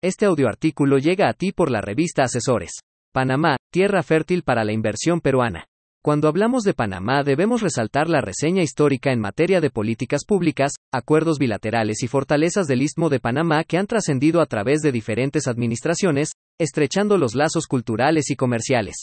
Este 0.00 0.26
audioartículo 0.26 0.98
llega 0.98 1.28
a 1.28 1.32
ti 1.32 1.50
por 1.50 1.72
la 1.72 1.80
revista 1.80 2.22
Asesores. 2.22 2.70
Panamá, 3.12 3.56
tierra 3.72 4.04
fértil 4.04 4.44
para 4.44 4.62
la 4.62 4.72
inversión 4.72 5.20
peruana. 5.20 5.64
Cuando 6.04 6.28
hablamos 6.28 6.62
de 6.62 6.72
Panamá 6.72 7.24
debemos 7.24 7.62
resaltar 7.62 8.08
la 8.08 8.20
reseña 8.20 8.62
histórica 8.62 9.10
en 9.10 9.18
materia 9.18 9.60
de 9.60 9.70
políticas 9.70 10.24
públicas, 10.24 10.74
acuerdos 10.94 11.40
bilaterales 11.40 12.04
y 12.04 12.06
fortalezas 12.06 12.68
del 12.68 12.82
Istmo 12.82 13.08
de 13.08 13.18
Panamá 13.18 13.64
que 13.64 13.76
han 13.76 13.88
trascendido 13.88 14.40
a 14.40 14.46
través 14.46 14.82
de 14.82 14.92
diferentes 14.92 15.48
administraciones, 15.48 16.30
estrechando 16.60 17.18
los 17.18 17.34
lazos 17.34 17.66
culturales 17.66 18.30
y 18.30 18.36
comerciales 18.36 18.98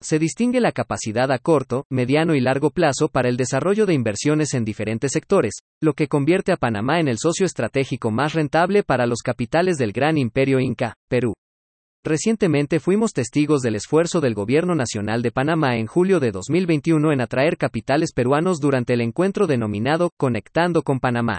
se 0.00 0.18
distingue 0.18 0.60
la 0.60 0.72
capacidad 0.72 1.30
a 1.32 1.38
corto, 1.38 1.84
mediano 1.90 2.34
y 2.34 2.40
largo 2.40 2.70
plazo 2.70 3.08
para 3.08 3.28
el 3.28 3.36
desarrollo 3.36 3.86
de 3.86 3.94
inversiones 3.94 4.54
en 4.54 4.64
diferentes 4.64 5.12
sectores, 5.12 5.54
lo 5.80 5.94
que 5.94 6.08
convierte 6.08 6.52
a 6.52 6.56
Panamá 6.56 7.00
en 7.00 7.08
el 7.08 7.18
socio 7.18 7.46
estratégico 7.46 8.10
más 8.10 8.34
rentable 8.34 8.82
para 8.82 9.06
los 9.06 9.22
capitales 9.22 9.76
del 9.76 9.92
gran 9.92 10.18
imperio 10.18 10.60
Inca, 10.60 10.94
Perú. 11.08 11.34
Recientemente 12.04 12.80
fuimos 12.80 13.12
testigos 13.12 13.62
del 13.62 13.76
esfuerzo 13.76 14.20
del 14.20 14.34
Gobierno 14.34 14.74
Nacional 14.74 15.22
de 15.22 15.30
Panamá 15.30 15.78
en 15.78 15.86
julio 15.86 16.20
de 16.20 16.32
2021 16.32 17.12
en 17.12 17.22
atraer 17.22 17.56
capitales 17.56 18.12
peruanos 18.12 18.60
durante 18.60 18.92
el 18.92 19.00
encuentro 19.00 19.46
denominado 19.46 20.10
Conectando 20.18 20.82
con 20.82 21.00
Panamá. 21.00 21.38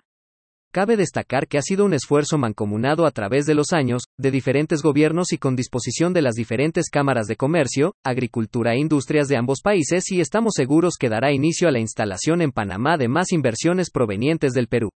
Cabe 0.75 0.97
destacar 0.97 1.47
que 1.47 1.57
ha 1.57 1.61
sido 1.61 1.85
un 1.85 1.93
esfuerzo 1.93 2.37
mancomunado 2.37 3.05
a 3.05 3.11
través 3.11 3.45
de 3.45 3.55
los 3.55 3.71
años, 3.71 4.01
de 4.17 4.29
diferentes 4.29 4.81
gobiernos 4.81 5.31
y 5.31 5.37
con 5.37 5.55
disposición 5.55 6.11
de 6.11 6.21
las 6.21 6.33
diferentes 6.33 6.89
cámaras 6.89 7.27
de 7.27 7.37
comercio, 7.37 7.93
agricultura 8.03 8.73
e 8.73 8.79
industrias 8.79 9.29
de 9.29 9.37
ambos 9.37 9.61
países 9.63 10.11
y 10.11 10.19
estamos 10.19 10.55
seguros 10.57 10.95
que 10.99 11.07
dará 11.07 11.31
inicio 11.31 11.69
a 11.69 11.71
la 11.71 11.79
instalación 11.79 12.41
en 12.41 12.51
Panamá 12.51 12.97
de 12.97 13.07
más 13.07 13.31
inversiones 13.31 13.89
provenientes 13.89 14.51
del 14.51 14.67
Perú. 14.67 14.89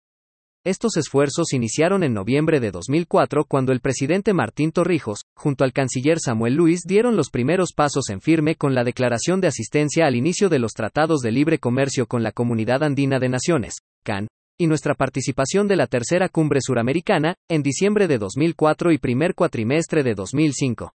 Estos 0.66 0.98
esfuerzos 0.98 1.54
iniciaron 1.54 2.04
en 2.04 2.14
noviembre 2.14 2.60
de 2.60 2.72
2004 2.72 3.46
cuando 3.46 3.72
el 3.72 3.80
presidente 3.80 4.34
Martín 4.34 4.74
Torrijos, 4.74 5.22
junto 5.34 5.64
al 5.64 5.72
canciller 5.72 6.18
Samuel 6.20 6.56
Luis, 6.56 6.82
dieron 6.86 7.16
los 7.16 7.30
primeros 7.30 7.72
pasos 7.74 8.10
en 8.10 8.20
firme 8.20 8.56
con 8.56 8.76
la 8.76 8.84
declaración 8.84 9.40
de 9.40 9.48
asistencia 9.48 10.08
al 10.08 10.18
inicio 10.18 10.50
de 10.50 10.60
los 10.60 10.74
tratados 10.74 11.22
de 11.22 11.32
libre 11.32 11.58
comercio 11.58 12.06
con 12.06 12.22
la 12.22 12.34
Comunidad 12.34 12.84
Andina 12.84 13.18
de 13.18 13.30
Naciones, 13.30 13.76
CAN, 14.04 14.28
y 14.60 14.68
nuestra 14.68 14.94
participación 14.94 15.70
de 15.70 15.78
la 15.78 15.88
tercera 15.88 16.28
cumbre 16.28 16.60
suramericana, 16.62 17.36
en 17.50 17.64
diciembre 17.64 18.08
de 18.08 18.18
2004 18.18 18.92
y 18.92 18.98
primer 18.98 19.34
cuatrimestre 19.34 20.04
de 20.04 20.16
2005. 20.16 20.92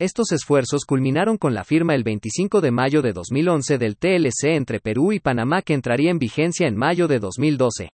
Estos 0.00 0.32
esfuerzos 0.32 0.84
culminaron 0.84 1.38
con 1.38 1.54
la 1.54 1.62
firma 1.62 1.94
el 1.94 2.02
25 2.02 2.60
de 2.60 2.70
mayo 2.72 3.00
de 3.00 3.12
2011 3.12 3.78
del 3.78 3.96
TLC 3.96 4.56
entre 4.56 4.80
Perú 4.80 5.12
y 5.12 5.20
Panamá 5.20 5.62
que 5.62 5.74
entraría 5.74 6.10
en 6.10 6.18
vigencia 6.18 6.66
en 6.66 6.76
mayo 6.76 7.06
de 7.06 7.20
2012. 7.20 7.90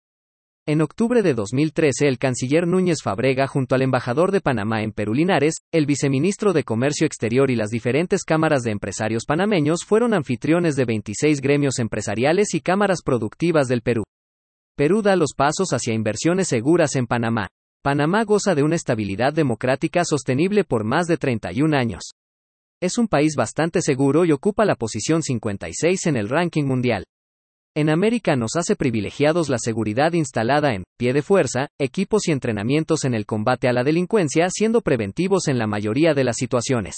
En 0.67 0.81
octubre 0.81 1.21
de 1.21 1.35
2013 1.35 2.07
el 2.07 2.17
canciller 2.17 2.65
Núñez 2.65 3.03
Fabrega 3.03 3.45
junto 3.45 3.75
al 3.75 3.83
embajador 3.83 4.31
de 4.31 4.41
Panamá 4.41 4.81
en 4.81 4.91
Perú 4.91 5.13
Linares, 5.13 5.57
el 5.71 5.85
viceministro 5.85 6.53
de 6.53 6.63
Comercio 6.63 7.05
Exterior 7.05 7.51
y 7.51 7.55
las 7.55 7.69
diferentes 7.69 8.23
cámaras 8.23 8.63
de 8.63 8.71
empresarios 8.71 9.25
panameños 9.27 9.83
fueron 9.85 10.15
anfitriones 10.15 10.75
de 10.75 10.85
26 10.85 11.41
gremios 11.41 11.77
empresariales 11.77 12.55
y 12.55 12.61
cámaras 12.61 13.03
productivas 13.03 13.67
del 13.67 13.83
Perú. 13.83 14.03
Perú 14.77 15.01
da 15.01 15.15
los 15.15 15.33
pasos 15.33 15.69
hacia 15.69 15.93
inversiones 15.93 16.49
seguras 16.49 16.97
en 16.97 17.07
Panamá. 17.07 17.47
Panamá 17.81 18.25
goza 18.25 18.55
de 18.55 18.63
una 18.63 18.75
estabilidad 18.75 19.31
democrática 19.31 20.03
sostenible 20.03 20.65
por 20.65 20.83
más 20.83 21.07
de 21.07 21.15
31 21.15 21.77
años. 21.77 22.11
Es 22.81 22.97
un 22.97 23.07
país 23.07 23.35
bastante 23.37 23.81
seguro 23.81 24.25
y 24.25 24.33
ocupa 24.33 24.65
la 24.65 24.75
posición 24.75 25.23
56 25.23 26.07
en 26.07 26.17
el 26.17 26.27
ranking 26.27 26.65
mundial. 26.65 27.05
En 27.73 27.89
América 27.89 28.35
nos 28.35 28.57
hace 28.57 28.75
privilegiados 28.75 29.47
la 29.47 29.59
seguridad 29.59 30.11
instalada 30.11 30.73
en 30.73 30.83
pie 30.97 31.13
de 31.13 31.21
fuerza, 31.21 31.69
equipos 31.79 32.27
y 32.27 32.33
entrenamientos 32.33 33.05
en 33.05 33.13
el 33.13 33.25
combate 33.25 33.69
a 33.69 33.73
la 33.73 33.85
delincuencia, 33.85 34.49
siendo 34.49 34.81
preventivos 34.81 35.47
en 35.47 35.57
la 35.57 35.67
mayoría 35.67 36.13
de 36.13 36.25
las 36.25 36.35
situaciones. 36.35 36.95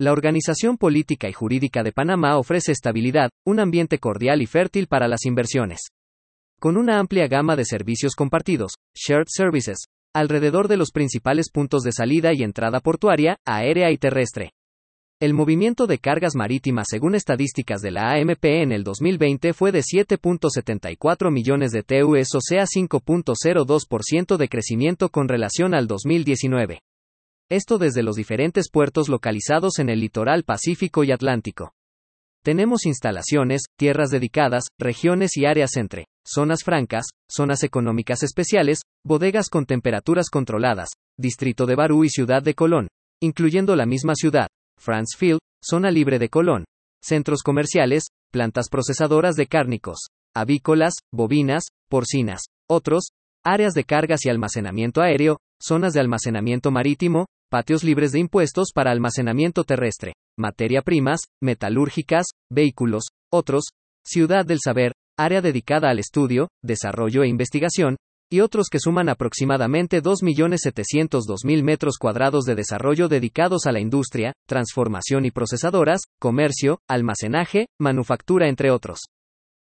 La 0.00 0.12
organización 0.12 0.76
política 0.76 1.28
y 1.28 1.32
jurídica 1.32 1.82
de 1.82 1.90
Panamá 1.90 2.38
ofrece 2.38 2.70
estabilidad, 2.70 3.30
un 3.44 3.58
ambiente 3.58 3.98
cordial 3.98 4.40
y 4.40 4.46
fértil 4.46 4.86
para 4.86 5.08
las 5.08 5.24
inversiones 5.26 5.90
con 6.62 6.76
una 6.76 7.00
amplia 7.00 7.26
gama 7.26 7.56
de 7.56 7.64
servicios 7.64 8.14
compartidos, 8.14 8.74
shared 8.94 9.26
services, 9.26 9.86
alrededor 10.14 10.68
de 10.68 10.76
los 10.76 10.92
principales 10.92 11.50
puntos 11.50 11.82
de 11.82 11.90
salida 11.90 12.32
y 12.32 12.44
entrada 12.44 12.78
portuaria, 12.78 13.38
aérea 13.44 13.90
y 13.90 13.98
terrestre. 13.98 14.52
El 15.18 15.34
movimiento 15.34 15.88
de 15.88 15.98
cargas 15.98 16.36
marítimas 16.36 16.86
según 16.88 17.16
estadísticas 17.16 17.80
de 17.80 17.90
la 17.90 18.12
AMP 18.12 18.44
en 18.44 18.70
el 18.70 18.84
2020 18.84 19.54
fue 19.54 19.72
de 19.72 19.80
7.74 19.80 21.32
millones 21.32 21.72
de 21.72 21.82
TUS 21.82 22.32
o 22.36 22.40
sea 22.40 22.62
5.02% 22.62 24.36
de 24.36 24.48
crecimiento 24.48 25.08
con 25.08 25.26
relación 25.26 25.74
al 25.74 25.88
2019. 25.88 26.78
Esto 27.50 27.76
desde 27.78 28.04
los 28.04 28.14
diferentes 28.14 28.70
puertos 28.70 29.08
localizados 29.08 29.80
en 29.80 29.88
el 29.88 29.98
litoral 29.98 30.44
Pacífico 30.44 31.02
y 31.02 31.10
Atlántico. 31.10 31.72
Tenemos 32.44 32.86
instalaciones, 32.86 33.62
tierras 33.76 34.10
dedicadas, 34.10 34.66
regiones 34.78 35.36
y 35.36 35.44
áreas 35.44 35.76
entre 35.76 36.06
zonas 36.26 36.62
francas, 36.64 37.06
zonas 37.30 37.62
económicas 37.62 38.22
especiales, 38.22 38.80
bodegas 39.04 39.48
con 39.48 39.66
temperaturas 39.66 40.30
controladas, 40.30 40.90
distrito 41.18 41.66
de 41.66 41.74
Barú 41.74 42.04
y 42.04 42.08
ciudad 42.08 42.42
de 42.42 42.54
Colón, 42.54 42.88
incluyendo 43.20 43.76
la 43.76 43.86
misma 43.86 44.14
ciudad, 44.14 44.48
France 44.78 45.16
Field, 45.16 45.40
zona 45.62 45.90
libre 45.90 46.18
de 46.18 46.28
Colón, 46.28 46.64
centros 47.02 47.42
comerciales, 47.42 48.04
plantas 48.30 48.68
procesadoras 48.68 49.34
de 49.36 49.46
cárnicos, 49.46 50.06
avícolas, 50.34 50.94
bovinas, 51.12 51.64
porcinas, 51.88 52.42
otros, 52.68 53.10
áreas 53.44 53.74
de 53.74 53.84
cargas 53.84 54.24
y 54.24 54.30
almacenamiento 54.30 55.02
aéreo, 55.02 55.38
zonas 55.60 55.92
de 55.92 56.00
almacenamiento 56.00 56.70
marítimo, 56.70 57.26
patios 57.50 57.84
libres 57.84 58.12
de 58.12 58.20
impuestos 58.20 58.68
para 58.74 58.90
almacenamiento 58.90 59.64
terrestre, 59.64 60.14
materia 60.38 60.82
primas, 60.82 61.20
metalúrgicas, 61.42 62.28
vehículos, 62.50 63.04
otros, 63.30 63.64
ciudad 64.04 64.46
del 64.46 64.58
saber, 64.64 64.92
área 65.18 65.40
dedicada 65.40 65.90
al 65.90 65.98
estudio, 65.98 66.48
desarrollo 66.62 67.22
e 67.22 67.28
investigación, 67.28 67.96
y 68.30 68.40
otros 68.40 68.68
que 68.70 68.78
suman 68.78 69.10
aproximadamente 69.10 70.02
2.702.000 70.02 71.62
metros 71.62 71.98
cuadrados 71.98 72.44
de 72.44 72.54
desarrollo 72.54 73.08
dedicados 73.08 73.66
a 73.66 73.72
la 73.72 73.80
industria, 73.80 74.32
transformación 74.48 75.26
y 75.26 75.30
procesadoras, 75.30 76.00
comercio, 76.18 76.78
almacenaje, 76.88 77.66
manufactura 77.78 78.48
entre 78.48 78.70
otros. 78.70 79.00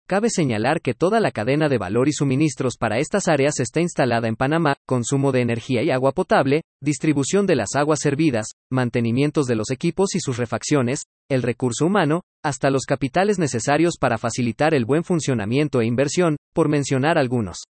Cabe 0.06 0.30
señalar 0.30 0.82
que 0.82 0.94
toda 0.94 1.22
la 1.22 1.32
cadena 1.32 1.70
de 1.70 1.78
valor 1.78 2.10
y 2.10 2.12
suministros 2.12 2.76
para 2.78 3.00
estas 3.00 3.30
áreas 3.30 3.62
está 3.62 3.80
instalada 3.80 4.28
en 4.28 4.36
Panamá, 4.36 4.76
consumo 4.86 5.32
de 5.32 5.40
energía 5.40 5.82
y 5.82 5.92
agua 5.92 6.12
potable, 6.12 6.64
distribución 6.82 7.48
de 7.48 7.56
las 7.56 7.76
aguas 7.76 8.00
servidas, 8.02 8.48
mantenimientos 8.70 9.46
de 9.46 9.56
los 9.56 9.72
equipos 9.72 10.14
y 10.16 10.20
sus 10.20 10.36
refacciones, 10.36 11.06
el 11.30 11.42
recurso 11.42 11.86
humano, 11.86 12.24
hasta 12.44 12.70
los 12.70 12.84
capitales 12.84 13.40
necesarios 13.40 13.96
para 13.98 14.18
facilitar 14.18 14.74
el 14.74 14.84
buen 14.84 15.06
funcionamiento 15.06 15.80
e 15.80 15.86
inversión, 15.86 16.36
por 16.54 16.68
mencionar 16.68 17.18
algunos. 17.18 17.64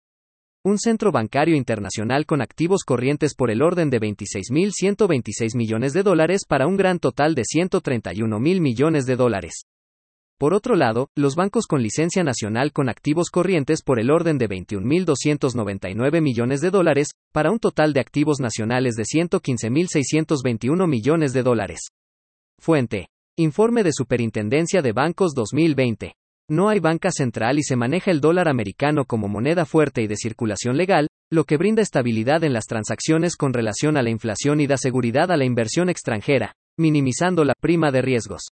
Un 0.65 0.79
centro 0.79 1.11
bancario 1.11 1.55
internacional 1.55 2.25
con 2.25 2.41
activos 2.41 2.83
corrientes 2.83 3.35
por 3.35 3.51
el 3.51 3.61
orden 3.61 3.91
de 3.91 3.99
26.126 3.99 5.55
millones 5.55 5.93
de 5.93 6.01
dólares 6.01 6.45
para 6.47 6.65
un 6.65 6.77
gran 6.77 6.97
total 6.97 7.35
de 7.35 7.43
131 7.45 8.39
mil 8.39 8.59
millones 8.59 9.05
de 9.05 9.17
dólares. 9.17 9.65
Por 10.39 10.53
otro 10.53 10.75
lado, 10.75 11.09
los 11.15 11.35
bancos 11.35 11.67
con 11.67 11.81
licencia 11.81 12.23
nacional 12.23 12.71
con 12.73 12.89
activos 12.89 13.29
corrientes 13.29 13.81
por 13.81 13.99
el 13.99 14.11
orden 14.11 14.37
de 14.37 14.49
21.299 14.49 16.21
millones 16.21 16.61
de 16.61 16.69
dólares, 16.69 17.09
para 17.31 17.51
un 17.51 17.59
total 17.59 17.93
de 17.93 17.99
activos 17.99 18.39
nacionales 18.39 18.95
de 18.95 19.03
115.621 19.03 20.87
millones 20.87 21.33
de 21.33 21.43
dólares. 21.43 21.79
Fuente. 22.59 23.07
Informe 23.37 23.83
de 23.83 23.91
Superintendencia 23.93 24.81
de 24.81 24.91
Bancos 24.91 25.33
2020. 25.33 26.13
No 26.49 26.69
hay 26.69 26.79
banca 26.79 27.09
central 27.11 27.57
y 27.57 27.63
se 27.63 27.75
maneja 27.75 28.11
el 28.11 28.21
dólar 28.21 28.49
americano 28.49 29.05
como 29.05 29.27
moneda 29.27 29.65
fuerte 29.65 30.01
y 30.01 30.07
de 30.07 30.17
circulación 30.17 30.77
legal, 30.77 31.07
lo 31.31 31.45
que 31.45 31.57
brinda 31.57 31.81
estabilidad 31.81 32.43
en 32.43 32.53
las 32.53 32.65
transacciones 32.65 33.37
con 33.37 33.53
relación 33.53 33.97
a 33.97 34.03
la 34.03 34.09
inflación 34.09 34.59
y 34.61 34.67
da 34.67 34.77
seguridad 34.77 35.31
a 35.31 35.37
la 35.37 35.45
inversión 35.45 35.89
extranjera, 35.89 36.53
minimizando 36.77 37.43
la 37.43 37.53
prima 37.59 37.91
de 37.91 38.01
riesgos. 38.01 38.49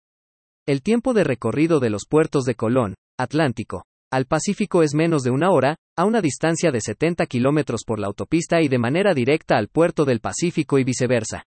El 0.67 0.83
tiempo 0.83 1.13
de 1.13 1.23
recorrido 1.23 1.79
de 1.79 1.89
los 1.89 2.03
puertos 2.07 2.43
de 2.43 2.53
Colón, 2.53 2.93
Atlántico, 3.19 3.85
al 4.11 4.25
Pacífico 4.25 4.83
es 4.83 4.93
menos 4.93 5.23
de 5.23 5.31
una 5.31 5.49
hora, 5.49 5.77
a 5.97 6.05
una 6.05 6.21
distancia 6.21 6.69
de 6.69 6.81
70 6.81 7.25
kilómetros 7.25 7.81
por 7.83 7.99
la 7.99 8.05
autopista 8.07 8.61
y 8.61 8.67
de 8.67 8.77
manera 8.77 9.15
directa 9.15 9.57
al 9.57 9.69
puerto 9.69 10.05
del 10.05 10.19
Pacífico 10.19 10.77
y 10.77 10.83
viceversa. 10.83 11.45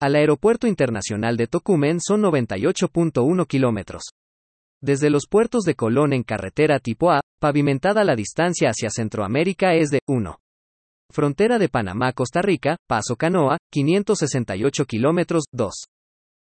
Al 0.00 0.14
Aeropuerto 0.14 0.66
Internacional 0.66 1.36
de 1.36 1.46
Tocumen 1.46 2.00
son 2.00 2.22
98.1 2.22 3.46
kilómetros. 3.46 4.04
Desde 4.80 5.10
los 5.10 5.26
puertos 5.28 5.64
de 5.64 5.74
Colón 5.74 6.14
en 6.14 6.22
carretera 6.22 6.78
tipo 6.78 7.10
A, 7.10 7.20
pavimentada 7.40 8.02
la 8.02 8.16
distancia 8.16 8.70
hacia 8.70 8.88
Centroamérica 8.88 9.74
es 9.74 9.90
de 9.90 10.00
1. 10.06 10.38
Frontera 11.10 11.58
de 11.58 11.68
Panamá-Costa 11.68 12.40
Rica, 12.40 12.76
Paso 12.86 13.16
Canoa, 13.16 13.58
568 13.72 14.84
kilómetros, 14.86 15.44
2. 15.52 15.74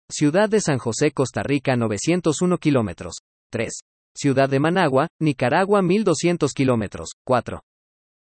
Ciudad 0.09 0.50
de 0.50 0.59
San 0.61 0.77
José, 0.77 1.11
Costa 1.11 1.44
Rica 1.44 1.75
901 1.75 2.57
kilómetros. 2.57 3.15
3. 3.51 3.71
Ciudad 4.15 4.50
de 4.50 4.59
Managua, 4.59 5.07
Nicaragua 5.19 5.81
1200 5.81 6.53
kilómetros. 6.53 7.09
4. 7.25 7.61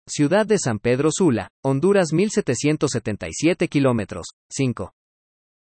Ciudad 0.08 0.46
de 0.46 0.58
San 0.58 0.78
Pedro 0.78 1.10
Sula, 1.12 1.48
Honduras 1.62 2.12
1777 2.12 3.68
kilómetros, 3.68 4.28
5. 4.50 4.92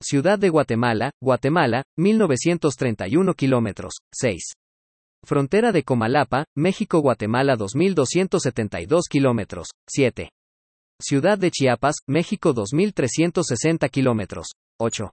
Ciudad 0.01 0.39
de 0.39 0.49
Guatemala, 0.49 1.11
Guatemala, 1.21 1.83
1931 1.97 3.33
kilómetros, 3.33 3.95
6. 4.13 4.53
Frontera 5.25 5.73
de 5.73 5.83
Comalapa, 5.83 6.45
México-Guatemala 6.55 7.57
2272 7.57 9.07
kilómetros, 9.09 9.67
7. 9.89 10.29
Ciudad 11.01 11.37
de 11.37 11.51
Chiapas, 11.51 11.97
México 12.07 12.53
2360 12.53 13.89
kilómetros, 13.89 14.47
8. 14.79 15.11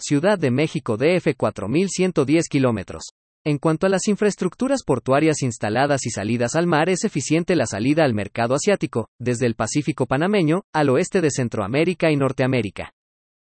Ciudad 0.00 0.40
de 0.40 0.50
México 0.50 0.96
DF 0.96 1.36
4110 1.36 2.48
kilómetros. 2.48 3.04
En 3.44 3.58
cuanto 3.58 3.86
a 3.86 3.88
las 3.88 4.08
infraestructuras 4.08 4.82
portuarias 4.84 5.42
instaladas 5.42 6.04
y 6.04 6.10
salidas 6.10 6.56
al 6.56 6.66
mar, 6.66 6.88
es 6.88 7.04
eficiente 7.04 7.54
la 7.54 7.66
salida 7.66 8.04
al 8.04 8.12
mercado 8.12 8.56
asiático, 8.56 9.08
desde 9.20 9.46
el 9.46 9.54
Pacífico 9.54 10.06
panameño, 10.06 10.62
al 10.72 10.90
oeste 10.90 11.20
de 11.20 11.30
Centroamérica 11.30 12.10
y 12.10 12.16
Norteamérica. 12.16 12.92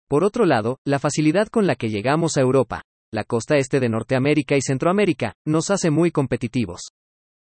Por 0.07 0.24
otro 0.24 0.45
lado, 0.45 0.80
la 0.86 1.00
facilidad 1.00 1.50
con 1.50 1.68
la 1.68 1.75
que 1.75 1.89
llegamos 1.89 2.38
a 2.38 2.41
Europa, 2.41 2.83
la 3.12 3.25
costa 3.25 3.57
este 3.57 3.81
de 3.81 3.89
Norteamérica 3.89 4.56
y 4.56 4.62
Centroamérica, 4.62 5.33
nos 5.45 5.69
hace 5.71 5.89
muy 5.89 6.09
competitivos. 6.09 6.91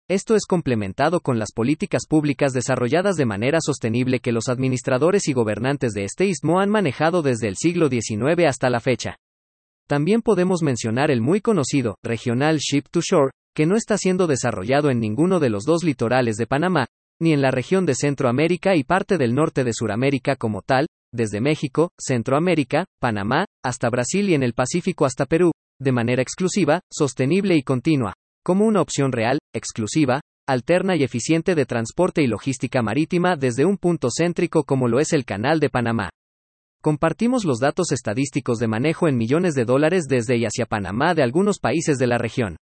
Esto 0.09 0.33
es 0.33 0.47
complementado 0.47 1.19
con 1.19 1.38
las 1.38 1.51
políticas 1.51 2.07
públicas 2.09 2.51
desarrolladas 2.51 3.15
de 3.15 3.27
manera 3.27 3.59
sostenible 3.61 4.19
que 4.21 4.31
los 4.31 4.50
administradores 4.50 5.27
y 5.27 5.33
gobernantes 5.33 5.91
de 5.94 6.03
este 6.03 6.25
istmo 6.25 6.59
han 6.59 6.71
manejado 6.71 7.21
desde 7.21 7.47
el 7.47 7.57
siglo 7.57 7.89
XIX 7.89 8.47
hasta 8.47 8.71
la 8.71 8.79
fecha. 8.79 9.17
También 9.88 10.23
podemos 10.23 10.63
mencionar 10.63 11.11
el 11.11 11.21
muy 11.21 11.41
conocido, 11.41 11.95
regional 12.03 12.57
Ship 12.57 12.85
to 12.89 13.01
Shore, 13.01 13.29
que 13.56 13.67
no 13.67 13.75
está 13.75 14.00
siendo 14.00 14.25
desarrollado 14.25 14.89
en 14.89 15.00
ninguno 15.00 15.39
de 15.39 15.51
los 15.51 15.63
dos 15.63 15.83
litorales 15.83 16.38
de 16.38 16.47
Panamá, 16.47 16.88
ni 17.21 17.31
en 17.31 17.44
la 17.44 17.51
región 17.51 17.85
de 17.85 17.94
Centroamérica 17.94 18.75
y 18.75 18.83
parte 18.83 19.19
del 19.19 19.35
norte 19.35 19.63
de 19.63 19.73
Suramérica 19.73 20.35
como 20.38 20.63
tal, 20.63 20.88
desde 21.13 21.39
México, 21.39 21.91
Centroamérica, 22.00 22.85
Panamá, 23.00 23.45
hasta 23.63 23.91
Brasil 23.91 24.27
y 24.29 24.33
en 24.33 24.41
el 24.41 24.53
Pacífico 24.53 25.05
hasta 25.05 25.27
Perú, 25.27 25.51
de 25.79 25.91
manera 25.91 26.23
exclusiva, 26.23 26.81
sostenible 26.91 27.55
y 27.55 27.62
continua, 27.62 28.13
como 28.44 28.65
una 28.65 28.81
opción 28.81 29.12
real, 29.12 29.39
exclusiva, 29.53 30.21
alterna 30.47 30.95
y 30.95 31.03
eficiente 31.03 31.56
de 31.56 31.65
transporte 31.65 32.24
y 32.24 32.27
logística 32.27 32.81
marítima 32.81 33.36
desde 33.36 33.65
un 33.65 33.77
punto 33.77 34.09
céntrico 34.09 34.63
como 34.63 34.88
lo 34.88 35.00
es 35.00 35.13
el 35.13 35.25
Canal 35.25 35.59
de 35.59 35.69
Panamá. 35.69 36.09
Compartimos 36.81 37.45
los 37.45 37.59
datos 37.59 37.91
estadísticos 37.91 38.57
de 38.57 38.68
manejo 38.68 39.07
en 39.07 39.18
millones 39.18 39.53
de 39.53 39.65
dólares 39.65 40.06
desde 40.07 40.38
y 40.38 40.45
hacia 40.45 40.65
Panamá 40.65 41.13
de 41.13 41.24
algunos 41.24 41.59
países 41.59 41.97
de 41.97 42.07
la 42.07 42.18
región. 42.18 42.56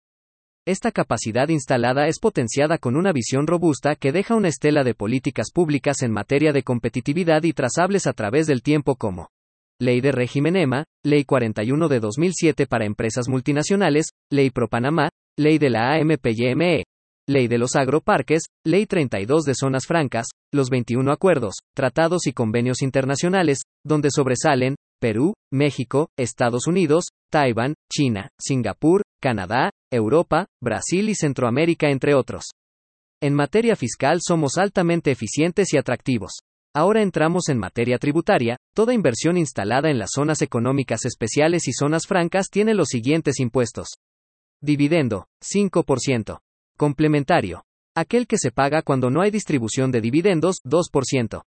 Esta 0.66 0.92
capacidad 0.92 1.48
instalada 1.48 2.08
es 2.08 2.20
potenciada 2.20 2.78
con 2.78 2.98
una 2.98 3.14
visión 3.14 3.48
robusta 3.48 3.96
que 3.96 4.12
deja 4.12 4.36
una 4.36 4.50
estela 4.50 4.84
de 4.84 4.96
políticas 4.96 5.52
públicas 5.54 6.02
en 6.02 6.12
materia 6.12 6.52
de 6.52 6.64
competitividad 6.64 7.44
y 7.44 7.54
trazables 7.54 8.06
a 8.06 8.12
través 8.12 8.48
del 8.48 8.64
tiempo 8.64 8.98
como 8.98 9.30
Ley 9.80 10.02
de 10.02 10.12
Régimen 10.12 10.58
EMA, 10.58 10.84
Ley 11.06 11.24
41 11.24 11.88
de 11.88 12.00
2007 12.02 12.66
para 12.68 12.86
empresas 12.86 13.30
multinacionales, 13.30 14.08
Ley 14.30 14.50
Pro 14.50 14.68
Panamá, 14.68 15.10
Ley 15.40 15.60
de 15.60 15.70
la 15.70 15.94
AMPYME, 15.94 16.84
Ley 17.30 17.48
de 17.48 17.60
los 17.60 17.76
Agroparques, 17.76 18.46
Ley 18.66 18.88
32 18.88 19.44
de 19.44 19.54
Zonas 19.54 19.86
Francas, 19.86 20.26
los 20.52 20.72
21 20.72 21.12
acuerdos, 21.12 21.58
tratados 21.76 22.26
y 22.26 22.34
convenios 22.34 22.82
internacionales, 22.82 23.60
donde 23.86 24.10
sobresalen 24.10 24.78
Perú, 25.00 25.34
México, 25.54 26.10
Estados 26.18 26.66
Unidos, 26.66 27.10
Taiwán, 27.32 27.76
China, 27.94 28.30
Singapur, 28.40 29.04
Canadá, 29.22 29.70
Europa, 29.92 30.48
Brasil 30.60 31.08
y 31.08 31.14
Centroamérica, 31.14 31.92
entre 31.92 32.16
otros. 32.16 32.46
En 33.22 33.36
materia 33.36 33.76
fiscal 33.76 34.22
somos 34.22 34.58
altamente 34.58 35.12
eficientes 35.12 35.72
y 35.72 35.78
atractivos. 35.78 36.40
Ahora 36.76 37.04
entramos 37.04 37.50
en 37.50 37.60
materia 37.60 38.00
tributaria, 38.00 38.58
toda 38.76 38.96
inversión 38.96 39.38
instalada 39.38 39.92
en 39.92 40.00
las 40.00 40.10
zonas 40.16 40.42
económicas 40.42 41.06
especiales 41.06 41.68
y 41.68 41.74
zonas 41.74 42.08
francas 42.08 42.48
tiene 42.50 42.74
los 42.74 42.88
siguientes 42.88 43.40
impuestos. 43.40 43.98
Dividendo, 44.62 45.28
5%. 45.44 46.40
Complementario. 46.78 47.64
Aquel 47.96 48.26
que 48.26 48.38
se 48.38 48.52
paga 48.52 48.82
cuando 48.82 49.12
no 49.12 49.22
hay 49.22 49.30
distribución 49.30 49.92
de 49.92 50.02
dividendos, 50.02 50.58
2%. 50.64 51.44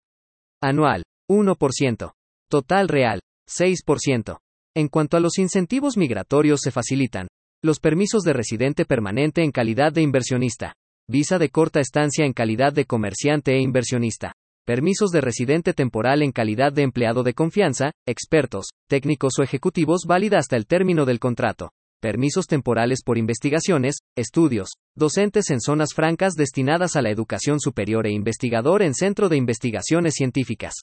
Anual, 0.63 1.03
1%. 1.31 2.13
Total 2.49 2.89
real, 2.89 3.21
6%. 3.47 4.39
En 4.75 4.89
cuanto 4.89 5.17
a 5.19 5.21
los 5.21 5.39
incentivos 5.39 5.99
migratorios 5.99 6.61
se 6.63 6.71
facilitan. 6.71 7.29
Los 7.63 7.79
permisos 7.79 8.23
de 8.23 8.33
residente 8.33 8.87
permanente 8.87 9.43
en 9.43 9.53
calidad 9.53 9.93
de 9.93 10.01
inversionista. 10.01 10.75
Visa 11.07 11.39
de 11.39 11.51
corta 11.51 11.81
estancia 11.81 12.25
en 12.25 12.33
calidad 12.33 12.73
de 12.73 12.87
comerciante 12.87 13.53
e 13.53 13.61
inversionista. 13.61 14.33
Permisos 14.67 15.11
de 15.11 15.21
residente 15.21 15.75
temporal 15.75 16.23
en 16.23 16.33
calidad 16.33 16.73
de 16.73 16.83
empleado 16.83 17.23
de 17.23 17.35
confianza, 17.35 17.93
expertos, 18.07 18.69
técnicos 18.89 19.39
o 19.39 19.43
ejecutivos 19.43 20.05
válida 20.07 20.39
hasta 20.39 20.57
el 20.57 20.67
término 20.67 21.05
del 21.05 21.21
contrato 21.21 21.71
permisos 22.05 22.47
temporales 22.47 23.03
por 23.03 23.17
investigaciones, 23.17 24.01
estudios, 24.15 24.73
docentes 24.95 25.49
en 25.49 25.59
zonas 25.59 25.95
francas 25.95 26.35
destinadas 26.35 26.97
a 26.97 27.01
la 27.01 27.09
educación 27.09 27.61
superior 27.61 28.07
e 28.07 28.13
investigador 28.13 28.83
en 28.83 28.93
centro 28.93 29.31
de 29.31 29.39
investigaciones 29.39 30.13
científicas. 30.13 30.75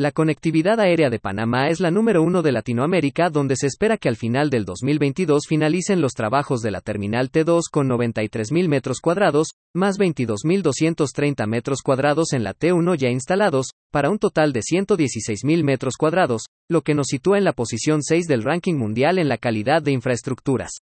La 0.00 0.12
conectividad 0.12 0.80
aérea 0.80 1.10
de 1.10 1.18
Panamá 1.18 1.68
es 1.68 1.78
la 1.78 1.90
número 1.90 2.22
uno 2.22 2.40
de 2.40 2.52
Latinoamérica 2.52 3.28
donde 3.28 3.54
se 3.54 3.66
espera 3.66 3.98
que 3.98 4.08
al 4.08 4.16
final 4.16 4.48
del 4.48 4.64
2022 4.64 5.42
finalicen 5.46 6.00
los 6.00 6.14
trabajos 6.14 6.62
de 6.62 6.70
la 6.70 6.80
Terminal 6.80 7.30
T2 7.30 7.64
con 7.70 7.86
93.000 7.86 8.66
metros 8.66 9.00
cuadrados, 9.02 9.48
más 9.74 9.98
22.230 9.98 11.46
metros 11.46 11.82
cuadrados 11.82 12.32
en 12.32 12.44
la 12.44 12.54
T1 12.54 12.96
ya 12.96 13.10
instalados, 13.10 13.72
para 13.92 14.08
un 14.08 14.18
total 14.18 14.54
de 14.54 14.60
116.000 14.60 15.64
metros 15.64 15.96
cuadrados, 15.98 16.44
lo 16.66 16.80
que 16.80 16.94
nos 16.94 17.08
sitúa 17.08 17.36
en 17.36 17.44
la 17.44 17.52
posición 17.52 18.02
6 18.02 18.26
del 18.26 18.42
ranking 18.42 18.76
mundial 18.76 19.18
en 19.18 19.28
la 19.28 19.36
calidad 19.36 19.82
de 19.82 19.92
infraestructuras. 19.92 20.80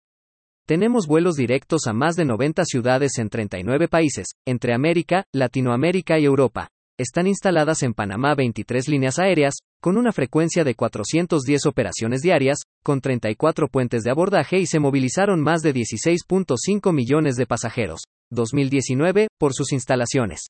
Tenemos 0.68 1.08
vuelos 1.08 1.34
directos 1.38 1.88
a 1.88 1.94
más 1.94 2.16
de 2.18 2.26
90 2.26 2.66
ciudades 2.66 3.18
en 3.18 3.30
39 3.30 3.88
países, 3.88 4.28
entre 4.46 4.76
América, 4.76 5.24
Latinoamérica 5.34 6.20
y 6.20 6.26
Europa 6.26 6.70
están 7.00 7.28
instaladas 7.28 7.84
en 7.84 7.94
Panamá 7.94 8.34
23 8.34 8.88
líneas 8.88 9.20
aéreas, 9.20 9.56
con 9.82 9.98
una 9.98 10.12
frecuencia 10.12 10.64
de 10.64 10.74
410 10.74 11.68
operaciones 11.68 12.22
diarias, 12.22 12.60
con 12.84 13.02
34 13.02 13.68
puentes 13.68 14.04
de 14.04 14.10
abordaje 14.10 14.58
y 14.58 14.66
se 14.66 14.80
movilizaron 14.80 15.42
más 15.42 15.62
de 15.62 15.74
16.5 15.74 16.94
millones 16.94 17.36
de 17.36 17.46
pasajeros. 17.46 18.02
2019, 18.32 19.28
por 19.38 19.54
sus 19.54 19.72
instalaciones. 19.74 20.48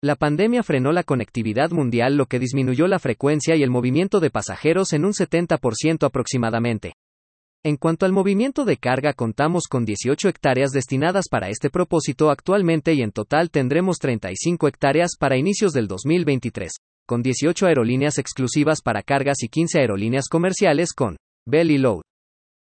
La 0.00 0.16
pandemia 0.16 0.62
frenó 0.62 0.92
la 0.92 1.02
conectividad 1.02 1.70
mundial 1.70 2.16
lo 2.16 2.26
que 2.26 2.38
disminuyó 2.38 2.86
la 2.86 2.98
frecuencia 2.98 3.56
y 3.56 3.62
el 3.62 3.70
movimiento 3.70 4.20
de 4.20 4.30
pasajeros 4.30 4.92
en 4.92 5.04
un 5.04 5.12
70% 5.12 6.04
aproximadamente. 6.04 6.94
En 7.64 7.76
cuanto 7.76 8.06
al 8.06 8.12
movimiento 8.12 8.64
de 8.64 8.76
carga, 8.76 9.12
contamos 9.12 9.68
con 9.70 9.84
18 9.84 10.28
hectáreas 10.28 10.72
destinadas 10.72 11.26
para 11.30 11.48
este 11.48 11.70
propósito 11.70 12.28
actualmente 12.30 12.92
y 12.92 13.02
en 13.02 13.12
total 13.12 13.52
tendremos 13.52 13.98
35 13.98 14.66
hectáreas 14.66 15.12
para 15.16 15.36
inicios 15.36 15.72
del 15.72 15.86
2023, 15.86 16.72
con 17.06 17.22
18 17.22 17.66
aerolíneas 17.66 18.18
exclusivas 18.18 18.82
para 18.82 19.04
cargas 19.04 19.44
y 19.44 19.48
15 19.48 19.78
aerolíneas 19.78 20.28
comerciales 20.28 20.92
con 20.92 21.16
belly 21.46 21.78
load. 21.78 22.02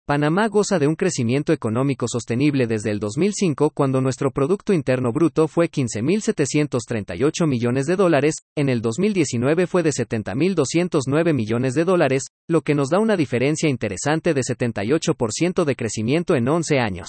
Panamá 0.07 0.47
goza 0.47 0.79
de 0.79 0.87
un 0.87 0.95
crecimiento 0.95 1.53
económico 1.53 2.07
sostenible 2.07 2.69
desde 2.69 2.93
el 2.93 3.01
2005 3.01 3.71
cuando 3.71 4.01
nuestro 4.01 4.31
Producto 4.31 4.73
Interno 4.73 5.11
Bruto 5.11 5.49
fue 5.49 5.69
15.738 5.69 7.49
millones 7.49 7.87
de 7.87 7.97
dólares, 7.97 8.37
en 8.55 8.69
el 8.69 8.83
2019 8.83 9.67
fue 9.67 9.83
de 9.83 9.91
70.209 9.91 11.35
millones 11.35 11.75
de 11.75 11.85
dólares, 11.85 12.27
lo 12.47 12.61
que 12.61 12.77
nos 12.77 12.91
da 12.91 13.01
una 13.01 13.17
diferencia 13.17 13.69
interesante 13.69 14.33
de 14.33 14.43
78% 14.43 15.65
de 15.65 15.75
crecimiento 15.75 16.37
en 16.37 16.47
11 16.47 16.79
años. 16.79 17.09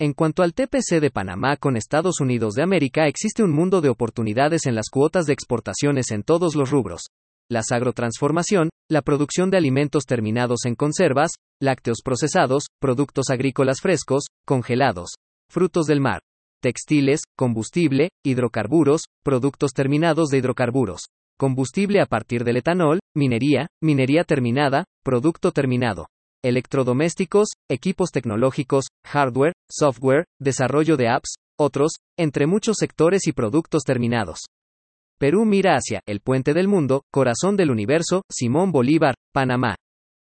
En 0.00 0.12
cuanto 0.12 0.42
al 0.42 0.54
TPC 0.54 1.00
de 1.00 1.12
Panamá 1.12 1.56
con 1.56 1.76
Estados 1.76 2.20
Unidos 2.20 2.54
de 2.54 2.64
América 2.64 3.06
existe 3.06 3.44
un 3.44 3.52
mundo 3.52 3.80
de 3.80 3.90
oportunidades 3.90 4.66
en 4.66 4.74
las 4.74 4.90
cuotas 4.90 5.26
de 5.26 5.34
exportaciones 5.34 6.10
en 6.10 6.24
todos 6.24 6.56
los 6.56 6.70
rubros, 6.70 7.10
la 7.50 7.62
agrotransformación, 7.70 8.70
la 8.90 9.02
producción 9.02 9.50
de 9.50 9.56
alimentos 9.56 10.04
terminados 10.04 10.64
en 10.64 10.74
conservas, 10.74 11.32
lácteos 11.60 11.98
procesados, 12.04 12.64
productos 12.80 13.30
agrícolas 13.30 13.80
frescos, 13.80 14.24
congelados, 14.46 15.10
frutos 15.50 15.86
del 15.86 16.00
mar, 16.00 16.20
textiles, 16.60 17.22
combustible, 17.36 18.10
hidrocarburos, 18.24 19.02
productos 19.24 19.72
terminados 19.72 20.28
de 20.28 20.38
hidrocarburos, 20.38 21.08
combustible 21.38 22.00
a 22.00 22.06
partir 22.06 22.44
del 22.44 22.58
etanol, 22.58 23.00
minería, 23.16 23.68
minería 23.82 24.24
terminada, 24.24 24.84
producto 25.04 25.52
terminado, 25.52 26.08
electrodomésticos, 26.44 27.48
equipos 27.70 28.10
tecnológicos, 28.10 28.86
hardware, 29.06 29.54
software, 29.70 30.24
desarrollo 30.40 30.96
de 30.96 31.08
apps, 31.08 31.36
otros, 31.58 31.92
entre 32.16 32.46
muchos 32.46 32.76
sectores 32.78 33.26
y 33.26 33.32
productos 33.32 33.82
terminados. 33.84 34.46
Perú 35.18 35.44
mira 35.44 35.74
hacia 35.74 36.00
el 36.06 36.20
puente 36.20 36.54
del 36.54 36.68
mundo, 36.68 37.02
corazón 37.10 37.56
del 37.56 37.72
universo, 37.72 38.22
Simón 38.30 38.70
Bolívar, 38.70 39.16
Panamá. 39.32 39.74